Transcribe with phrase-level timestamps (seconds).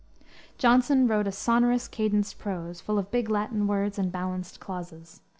[0.57, 5.21] Johnson wrote a sonorous, cadenced prose, full of big Latin words and balanced clauses.